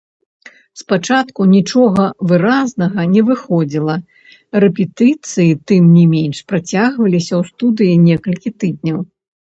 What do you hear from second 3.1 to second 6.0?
не выходзіла, рэпетыцыі тым